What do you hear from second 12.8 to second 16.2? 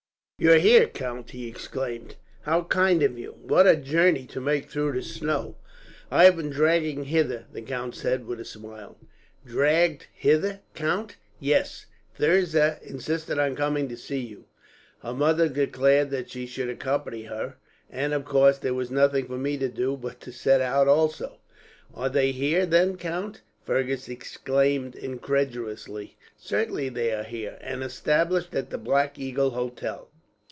insisted on coming to see you. Her mother declared